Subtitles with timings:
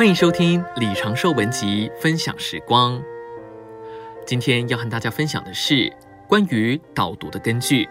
[0.00, 2.98] 欢迎收听李长寿文集分享时光。
[4.26, 5.92] 今天要和大家分享的是
[6.26, 7.86] 关于导读的根据。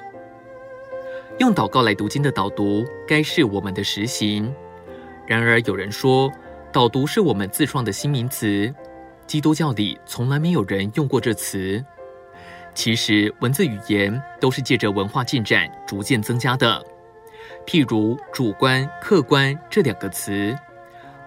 [1.38, 4.52] 用祷告来读经的导读，该是我们的实行。
[5.28, 6.32] 然而有人说，
[6.74, 8.74] 导读是我们自创的新名词，
[9.28, 11.86] 基督教里从来没有人用过这词。
[12.74, 16.84] 其实文字语言都是借着文化进展逐渐增加的。
[17.68, 20.58] 譬如主观、客观这两个词，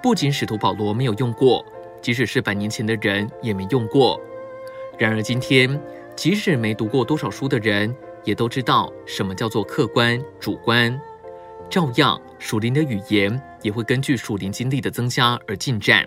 [0.03, 1.65] 不仅使徒保罗没有用过，
[2.03, 4.21] 即使是百年前的人也没用过。
[4.99, 5.81] 然而今天，
[6.17, 11.01] 即使没读过多少书的人，也都知道什么叫做客观、主观。
[11.71, 16.05] 照样，属灵的语言也会根据属灵经历的增加而进展。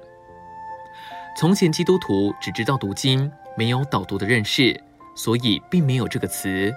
[1.37, 4.79] 从前基督徒只知道读经，没有导读的认识，
[5.15, 6.71] 所以并没有这个词。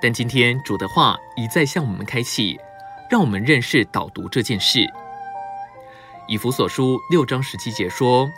[0.00, 2.56] 但今天主的话一再向我们开启，
[3.10, 4.86] 让我们认识导读这件事。
[6.28, 8.30] 以弗所书六章十七节说，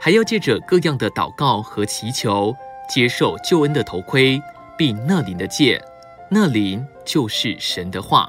[0.00, 2.52] 还要借着各样的祷告和祈求，
[2.88, 4.42] 接受救恩的头盔，
[4.76, 5.80] 并那灵的戒，
[6.28, 8.28] 那灵就是神的话。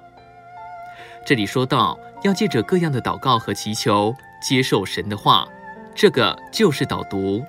[1.25, 5.47] 这里说到要借着各样的祷告和祈求，接受神的话，
[5.95, 7.43] 这个就是导读。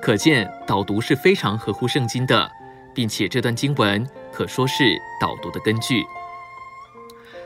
[0.00, 2.50] 可见导读是非常合乎圣经的，
[2.94, 4.06] 并且这段经文。
[4.32, 6.02] 可说是导读的根据。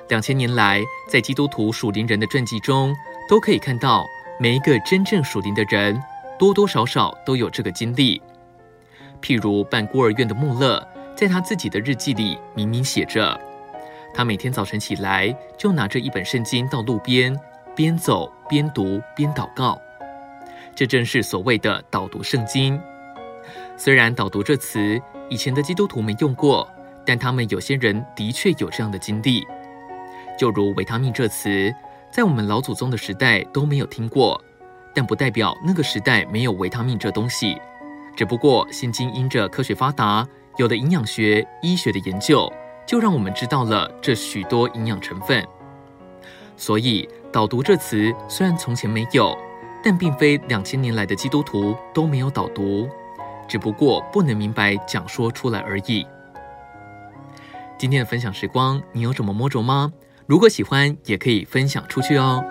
[0.08, 2.96] 两千年来，在基督徒属灵人的传记中，
[3.28, 4.06] 都可以看到
[4.40, 6.02] 每一个真正属灵的人，
[6.38, 8.20] 多多少少都有这个经历。
[9.20, 10.82] 譬如办孤儿院的穆勒，
[11.14, 13.38] 在他自己的日记里明明写着，
[14.14, 17.38] 他每天早晨起来就拿着一本圣经到路边，
[17.76, 19.78] 边走边读边祷告。
[20.74, 22.80] 这正是所谓的导读圣经。
[23.76, 26.66] 虽然“导读”这词以前的基督徒没用过。
[27.06, 29.42] 但他们有些人的确有这样的经历，
[30.38, 31.74] 就如维他命这词，
[32.12, 34.40] 在我们老祖宗的时代都没有听过，
[34.94, 37.60] 但不代表那个时代没有维他命这东西，
[38.16, 40.26] 只不过现今因着科学发达，
[40.56, 42.50] 有了营养学、医学的研究，
[42.86, 45.44] 就让我们知道了这许多营养成分。
[46.56, 49.36] 所以导读这词虽然从前没有，
[49.82, 52.88] 但并非两千年来的基督徒都没有导读，
[53.48, 56.06] 只不过不能明白讲说出来而已。
[57.76, 59.92] 今天的分享时光，你有什么摸着吗？
[60.28, 62.44] 如果喜欢，也可以分享出去哦。